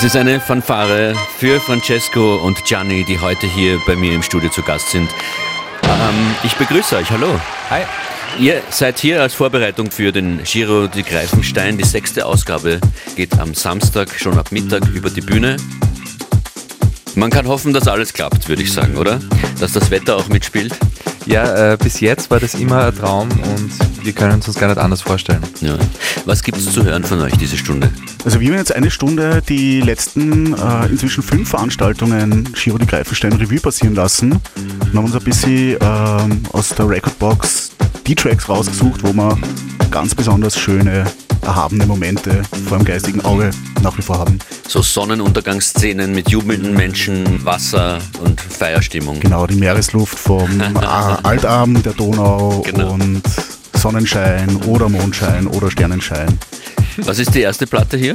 [0.00, 4.48] Das ist eine Fanfare für Francesco und Gianni, die heute hier bei mir im Studio
[4.48, 5.10] zu Gast sind.
[5.82, 7.38] Ähm, ich begrüße euch, hallo.
[7.68, 7.82] Hi.
[8.38, 11.76] Ihr seid hier als Vorbereitung für den Giro di Greifenstein.
[11.76, 12.80] Die sechste Ausgabe
[13.14, 15.58] geht am Samstag schon ab Mittag über die Bühne.
[17.14, 19.20] Man kann hoffen, dass alles klappt, würde ich sagen, oder?
[19.58, 20.74] Dass das Wetter auch mitspielt.
[21.26, 23.70] Ja, äh, bis jetzt war das immer ein Traum und
[24.02, 25.42] wir können uns das gar nicht anders vorstellen.
[25.60, 25.76] Ja.
[26.24, 27.92] Was gibt es zu hören von euch diese Stunde?
[28.24, 33.32] Also wir haben jetzt eine Stunde die letzten äh, inzwischen fünf Veranstaltungen Giro die Greifenstein
[33.32, 37.70] Revue passieren lassen und haben uns ein bisschen ähm, aus der Recordbox
[38.06, 39.38] die Tracks rausgesucht, wo wir
[39.90, 41.04] ganz besonders schöne,
[41.42, 43.50] erhabene Momente vor dem geistigen Auge
[43.82, 44.38] nach wie vor haben.
[44.68, 49.18] So Sonnenuntergangsszenen mit jubelnden Menschen, Wasser und Feierstimmung.
[49.20, 50.84] Genau, die Meeresluft vom äh,
[51.22, 52.92] Altarm der Donau Genau.
[52.92, 53.22] und
[53.74, 56.38] Sonnenschein oder Mondschein oder Sternenschein.
[56.98, 58.14] Was ist die erste Platte hier?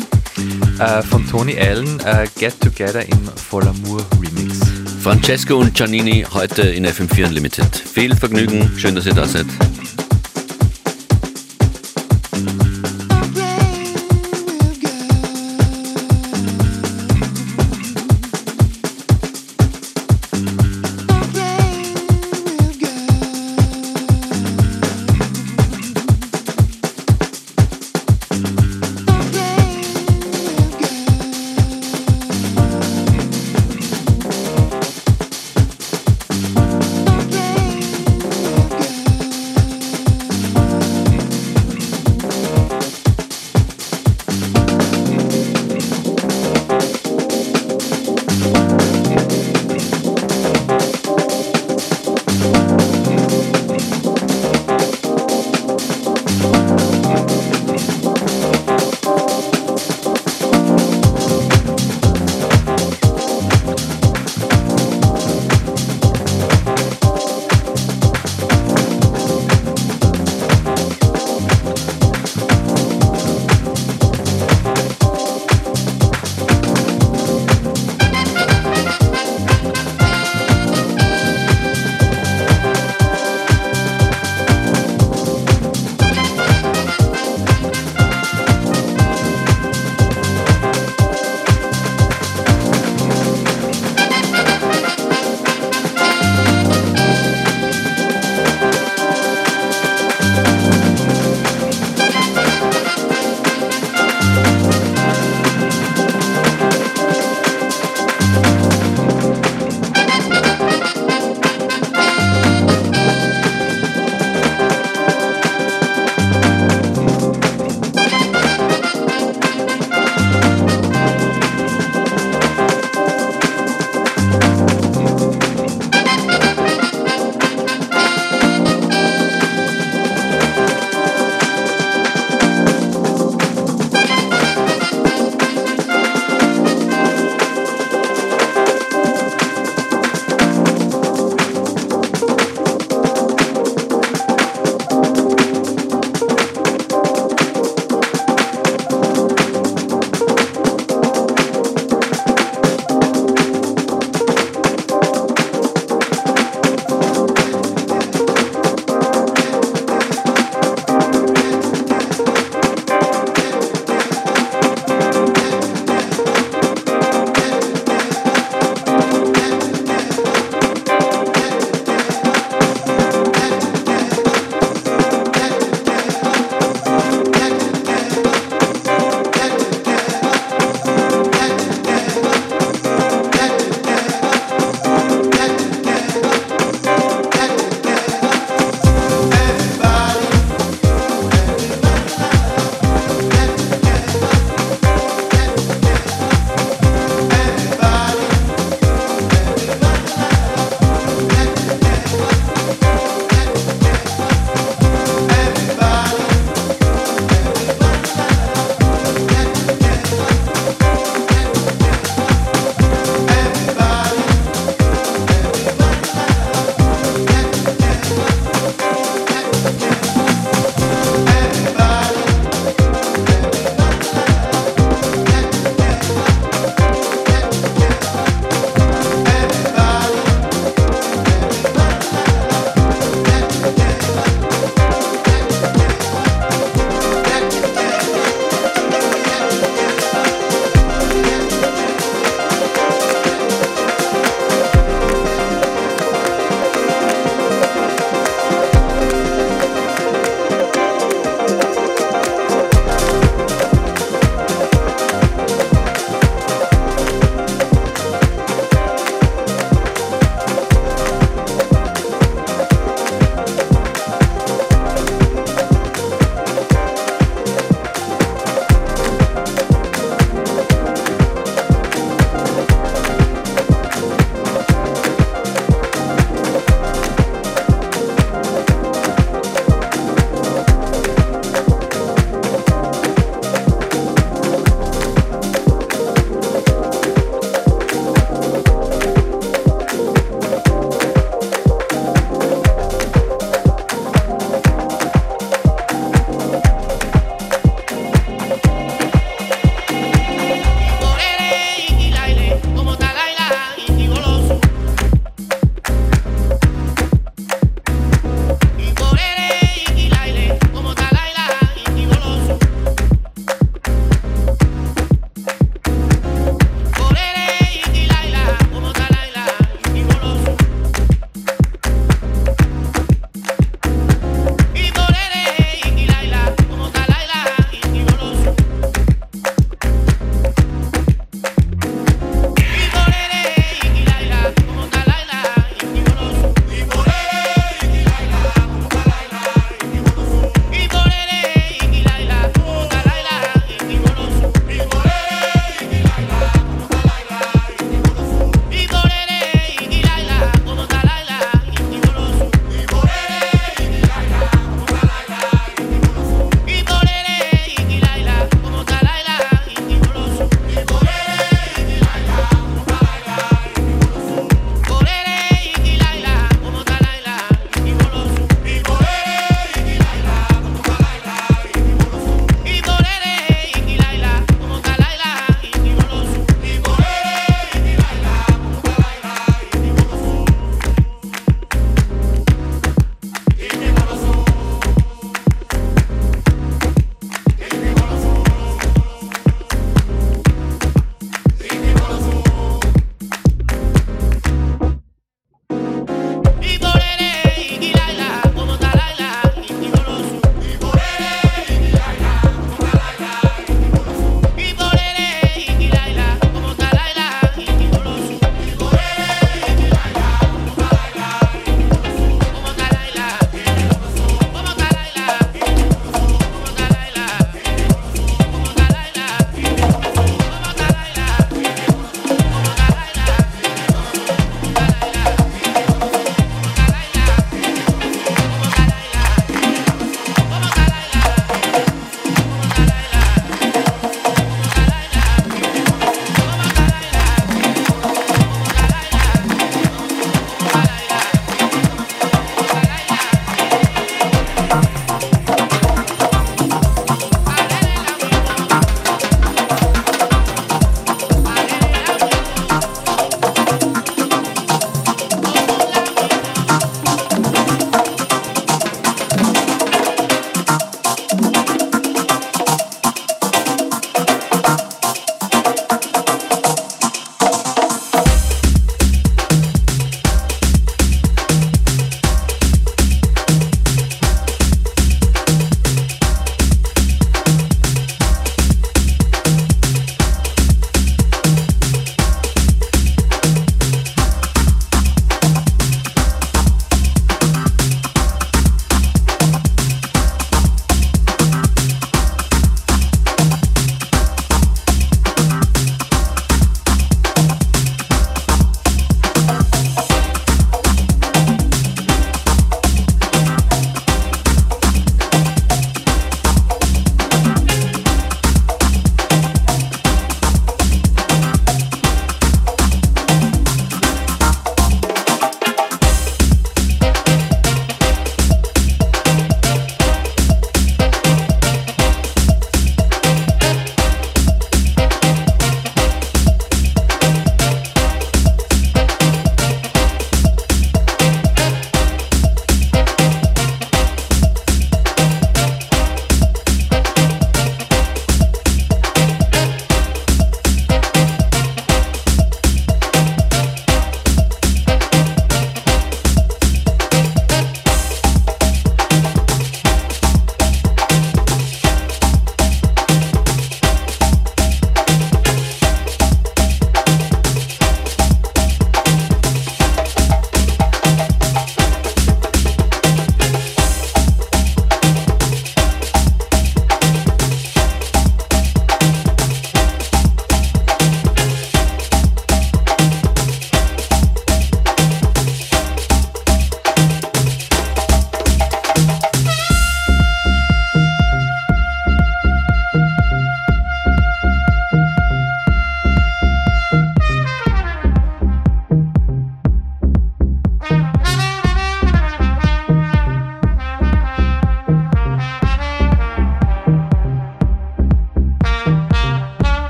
[0.80, 4.60] Äh, von Tony Allen, äh, Get Together im Volamour Remix.
[5.02, 7.76] Francesco und Giannini heute in FM4 Unlimited.
[7.76, 9.46] Viel Vergnügen, schön, dass ihr da seid.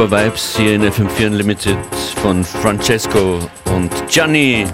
[0.00, 1.76] Super Vibes hier in FM4 Unlimited
[2.22, 4.66] von Francesco und Gianni.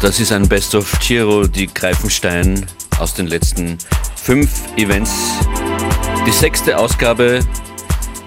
[0.00, 2.64] Das ist ein Best of Giro, die Greifenstein
[2.98, 3.76] aus den letzten
[4.16, 5.12] fünf Events.
[6.26, 7.40] Die sechste Ausgabe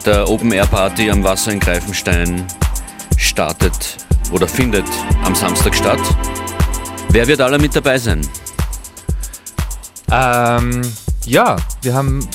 [0.06, 2.46] der Open Air Party am Wasser in Greifenstein
[3.18, 3.98] startet
[4.32, 4.86] oder findet
[5.24, 6.02] am Samstag statt.
[7.10, 8.22] Wer wird alle mit dabei sein?
[10.12, 10.84] Ähm,
[11.26, 12.28] ja, wir haben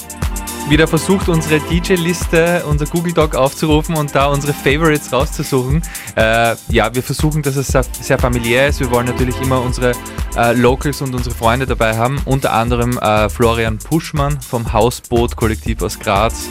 [0.71, 5.83] wieder versucht, unsere DJ-Liste, unser Google Doc aufzurufen und da unsere Favorites rauszusuchen.
[6.17, 8.81] Äh, ja, wir versuchen, dass es sehr, familiär ist.
[8.81, 9.93] Wir wollen natürlich immer unsere
[10.37, 12.21] äh, Locals und unsere Freunde dabei haben.
[12.25, 16.49] Unter anderem äh, Florian Puschmann vom Hausboot-Kollektiv aus Graz,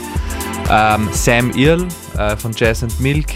[0.70, 3.26] ähm, Sam Earl äh, von Jazz and Milk,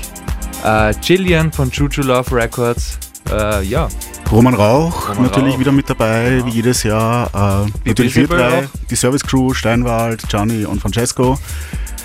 [0.64, 2.98] äh, Gillian von Juju Love Records.
[3.30, 3.88] Äh, ja,
[4.30, 5.60] Roman Rauch Roman natürlich Rauch.
[5.60, 6.46] wieder mit dabei, ja.
[6.46, 7.66] wie jedes Jahr.
[7.66, 11.38] Äh, natürlich wir drei, die Service Crew, Steinwald, Gianni und Francesco.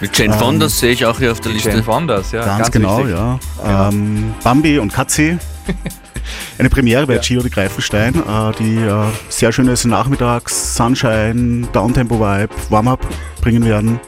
[0.02, 1.70] Mit Jane ähm, Fondas sehe ich auch hier auf der Liste.
[1.70, 2.46] Jane Fondas, ja.
[2.46, 3.16] Ganz, ganz genau, wichtig.
[3.16, 3.40] ja.
[3.64, 3.90] ja.
[3.90, 5.38] Ähm, Bambi und Katzi.
[6.58, 7.22] Eine Premiere bei ja.
[7.22, 13.08] Giro de Greifenstein, äh, die äh, sehr schönes Nachmittags, Sunshine, Downtempo-Vibe, Warm-Up
[13.42, 14.00] bringen werden.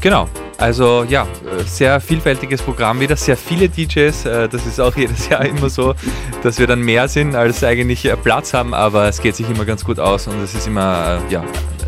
[0.00, 1.26] Genau, also ja,
[1.66, 4.24] sehr vielfältiges Programm wieder, sehr viele DJs.
[4.24, 5.94] Äh, das ist auch jedes Jahr immer so,
[6.42, 9.64] dass wir dann mehr sind, als eigentlich äh, Platz haben, aber es geht sich immer
[9.64, 11.44] ganz gut aus und es ist immer äh, ja,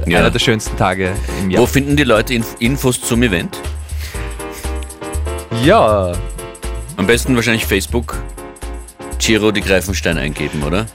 [0.06, 0.18] ja.
[0.18, 1.62] einer der schönsten Tage im Jahr.
[1.62, 3.58] Wo finden die Leute Infos zum Event?
[5.64, 6.12] Ja.
[6.96, 8.16] Am besten wahrscheinlich Facebook.
[9.18, 10.86] Giro die Greifenstein eingeben, oder?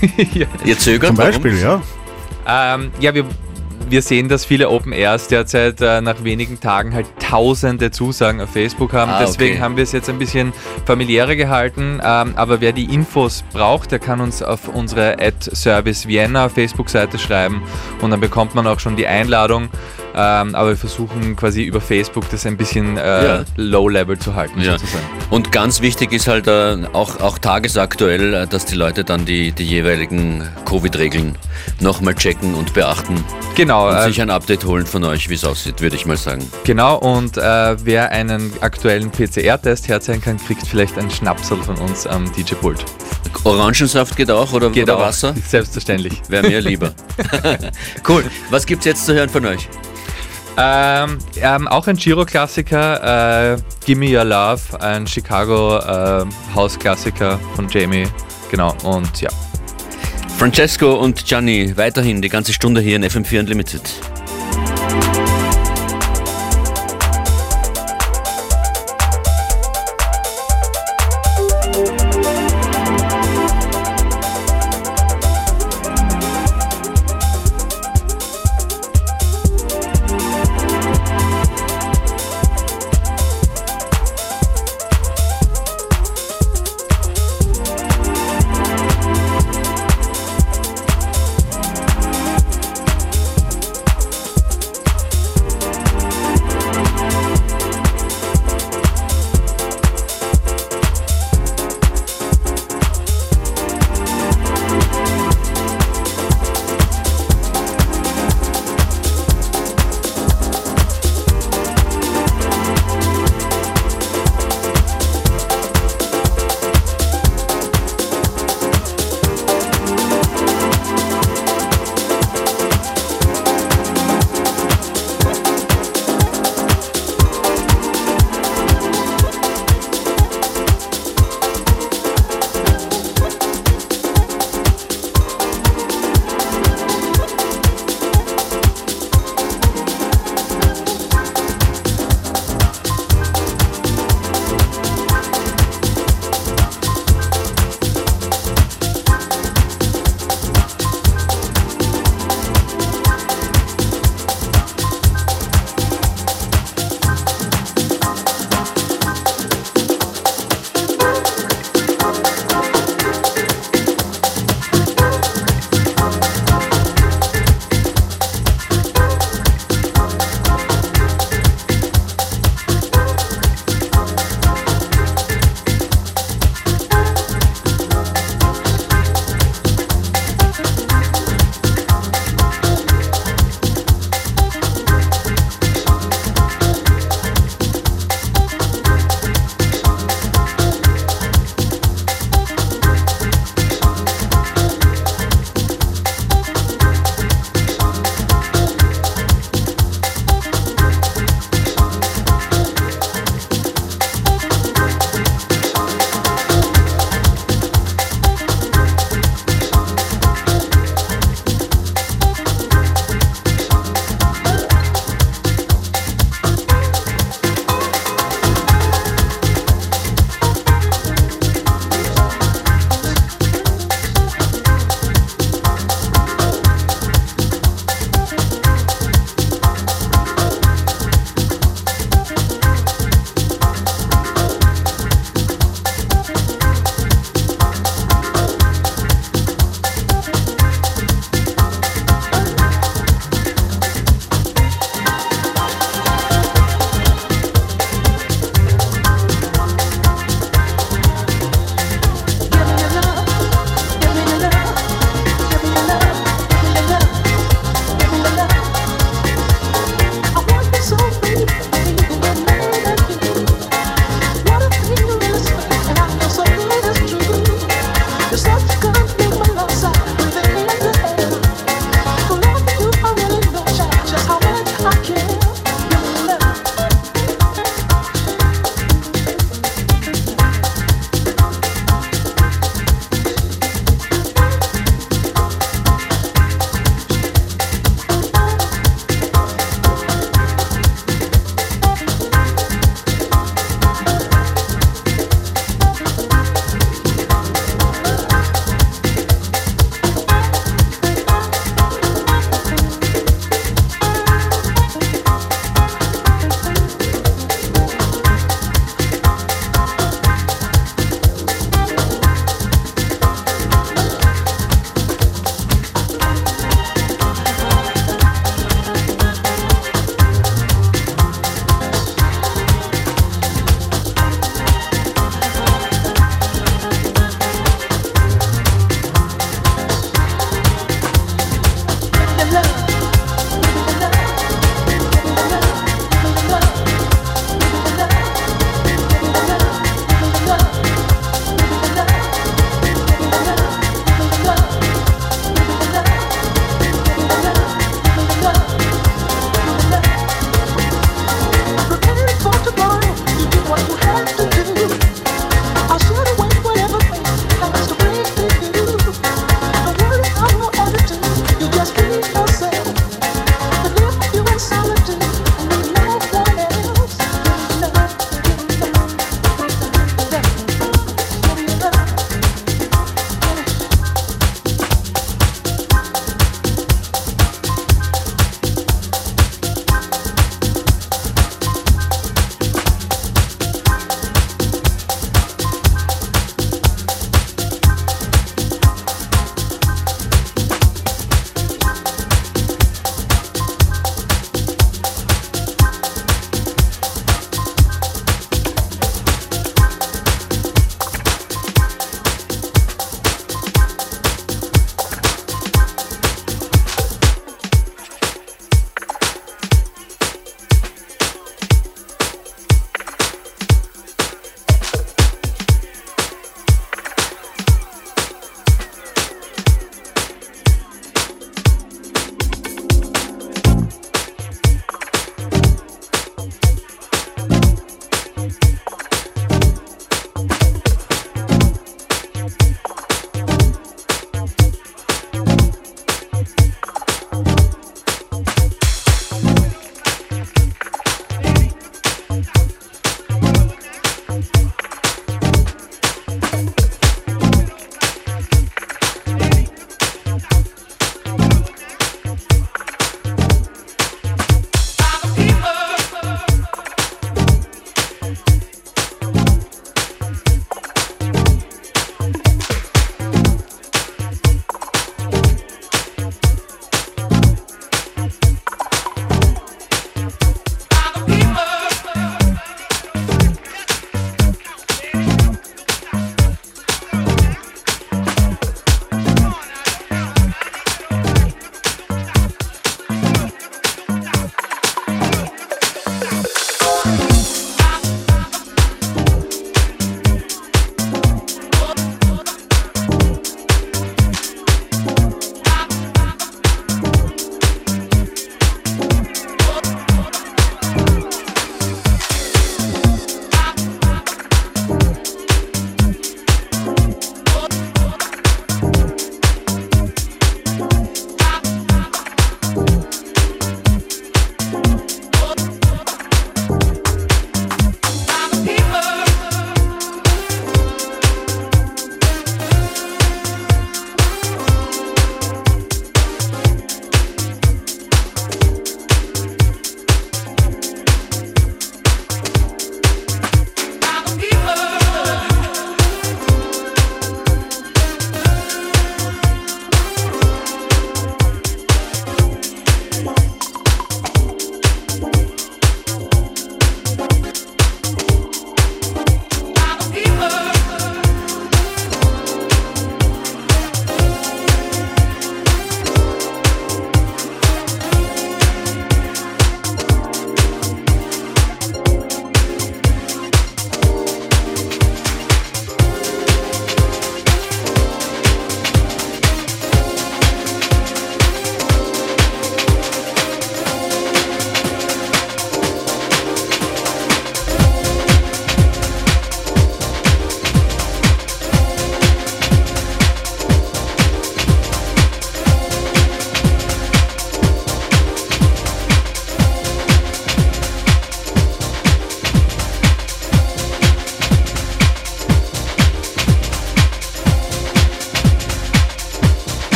[0.32, 0.46] ja.
[0.64, 1.08] Ihr zögert?
[1.08, 1.82] Zum Beispiel, warum?
[2.46, 2.74] ja.
[2.74, 3.26] Ähm, ja, wir
[3.90, 8.50] wir sehen, dass viele Open Airs derzeit äh, nach wenigen Tagen halt tausende Zusagen auf
[8.50, 9.10] Facebook haben.
[9.10, 9.62] Ah, Deswegen okay.
[9.62, 10.52] haben wir es jetzt ein bisschen
[10.86, 12.00] familiärer gehalten.
[12.02, 17.18] Ähm, aber wer die Infos braucht, der kann uns auf unsere Ad Service Vienna Facebook-Seite
[17.18, 17.62] schreiben
[18.00, 19.68] und dann bekommt man auch schon die Einladung.
[20.14, 23.44] Ähm, aber wir versuchen quasi über Facebook das ein bisschen äh, ja.
[23.56, 24.72] low-level zu halten, ja.
[24.72, 25.04] sozusagen.
[25.30, 29.52] Und ganz wichtig ist halt äh, auch, auch tagesaktuell, äh, dass die Leute dann die,
[29.52, 31.36] die jeweiligen Covid-Regeln
[31.80, 33.24] nochmal checken und beachten.
[33.54, 33.88] Genau.
[33.88, 36.44] Und sich äh, ein Update holen von euch, wie es aussieht, würde ich mal sagen.
[36.64, 42.06] Genau, und äh, wer einen aktuellen PCR-Test herzeigen kann, kriegt vielleicht einen Schnapsel von uns
[42.06, 42.84] am DJ-Pult.
[43.44, 45.02] Orangensaft geht auch oder, geht oder auch.
[45.02, 45.34] Wasser?
[45.46, 46.20] Selbstverständlich.
[46.28, 46.92] Wäre mir lieber.
[48.08, 48.24] cool.
[48.50, 49.68] Was gibt es jetzt zu hören von euch?
[50.56, 56.24] Ähm, ähm, auch ein Giro-Klassiker, äh, Gimme Your Love, ein Chicago äh,
[57.56, 58.06] von Jamie.
[58.50, 59.30] Genau, und ja.
[60.38, 63.82] Francesco und Gianni, weiterhin die ganze Stunde hier in FM4 Unlimited.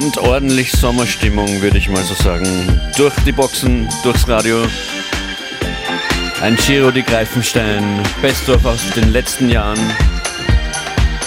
[0.00, 2.80] Kommt ordentlich Sommerstimmung, würde ich mal so sagen.
[2.96, 4.62] Durch die Boxen, durchs Radio.
[6.40, 9.78] Ein Giro die Greifenstein, Bestorf aus den letzten Jahren.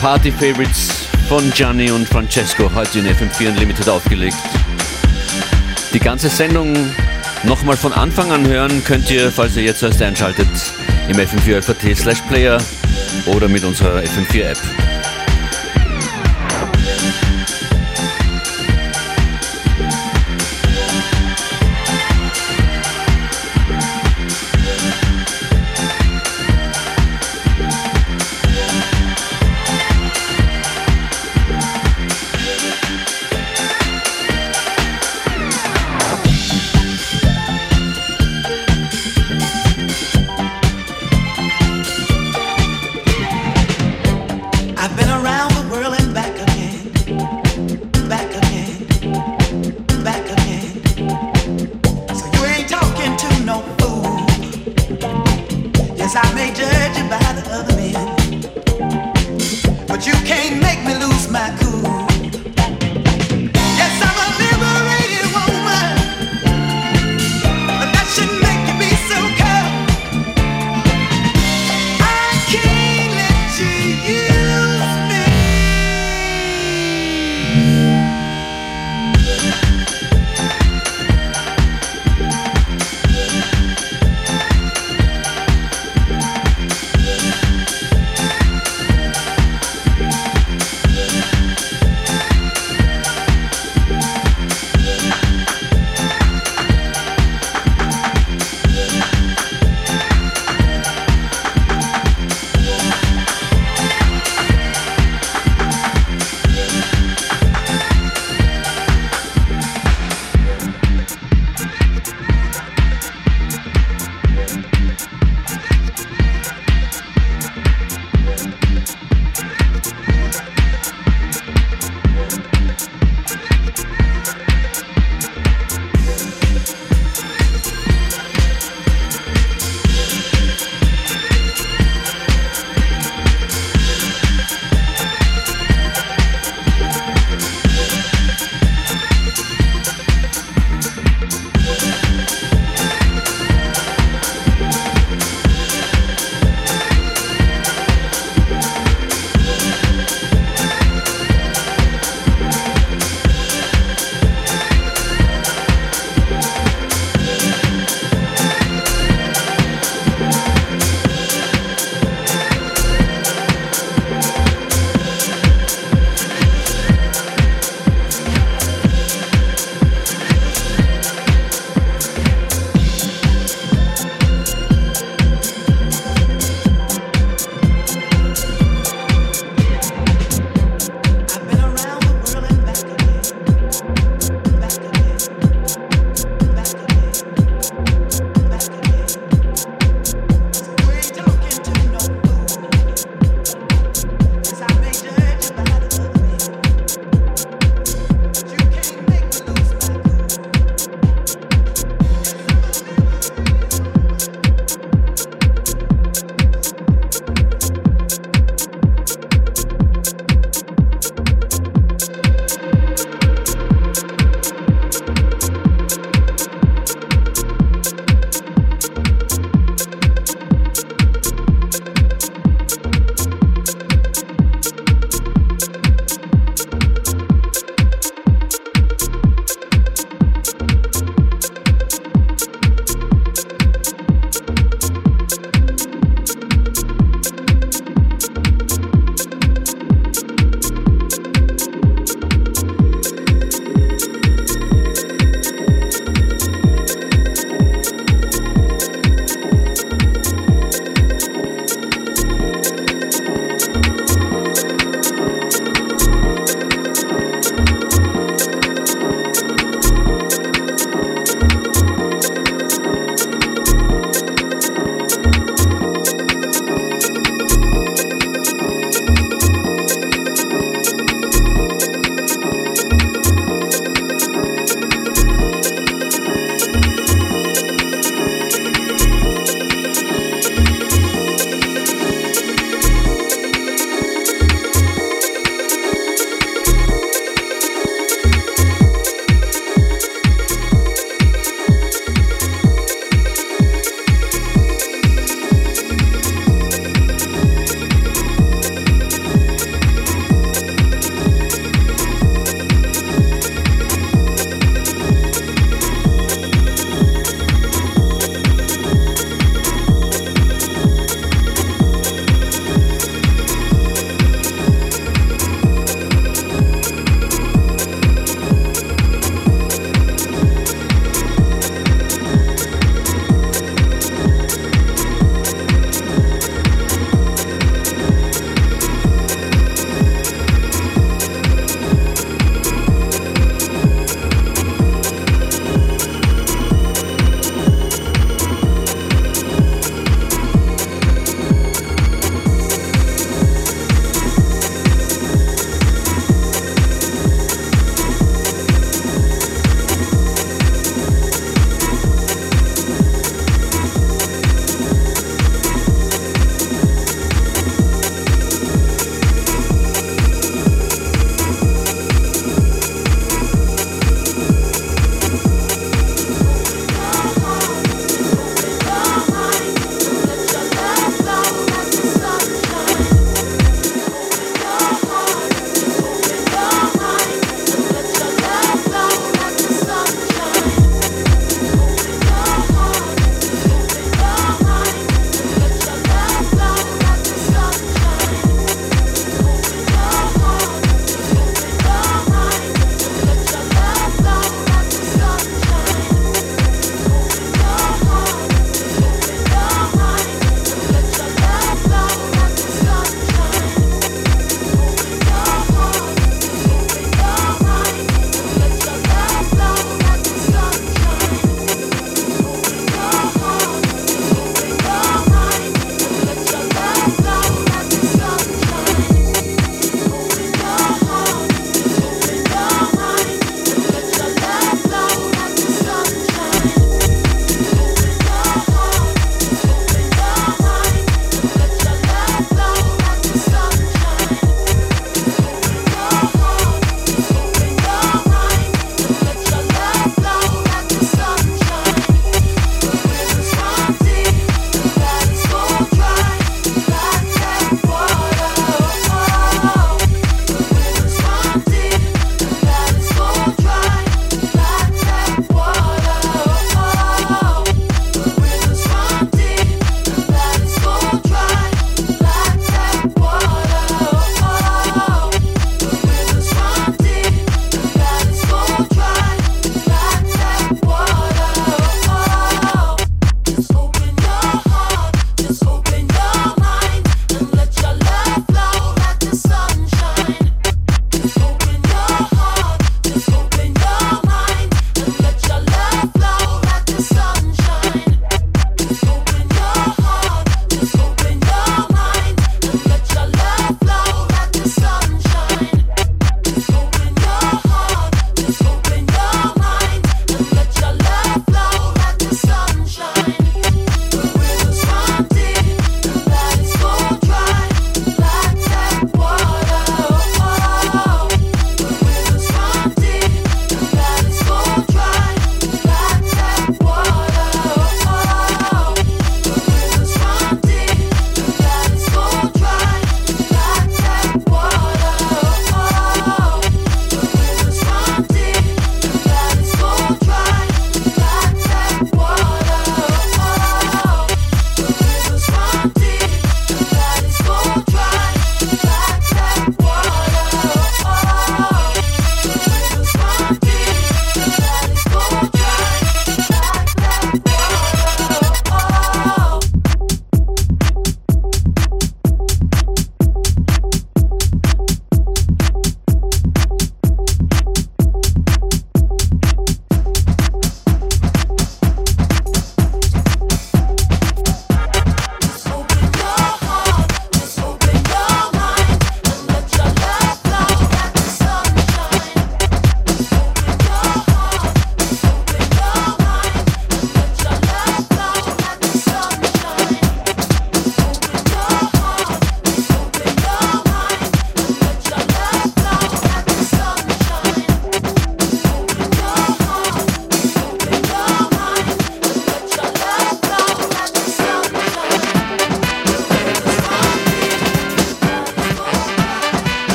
[0.00, 4.36] Party Favorites von Gianni und Francesco, heute in FM4 Unlimited aufgelegt.
[5.92, 6.76] Die ganze Sendung
[7.42, 10.46] nochmal von Anfang an hören könnt ihr, falls ihr jetzt erst einschaltet,
[11.08, 12.62] im FM4 FAT slash Player
[13.26, 14.79] oder mit unserer FM4 App.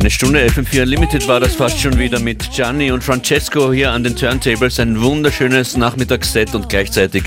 [0.00, 4.02] Eine Stunde FM4 Unlimited war das fast schon wieder mit Gianni und Francesco hier an
[4.02, 4.80] den Turntables.
[4.80, 7.24] Ein wunderschönes Nachmittagsset und gleichzeitig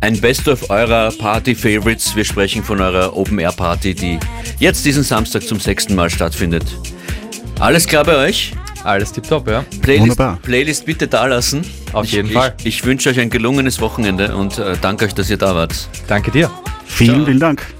[0.00, 2.16] ein Best of eurer Party-Favorites.
[2.16, 4.18] Wir sprechen von eurer Open-Air-Party, die
[4.58, 6.64] jetzt diesen Samstag zum sechsten Mal stattfindet.
[7.60, 8.54] Alles klar bei euch?
[8.84, 9.62] Alles tipptopp, ja.
[9.82, 10.38] Playlist, Wunderbar.
[10.42, 11.62] Playlist bitte da lassen.
[11.92, 12.54] Auf ich, jeden ich, Fall.
[12.64, 15.74] Ich wünsche euch ein gelungenes Wochenende und äh, danke euch, dass ihr da wart.
[16.08, 16.50] Danke dir.
[16.86, 17.24] Vielen, Ciao.
[17.26, 17.73] vielen Dank.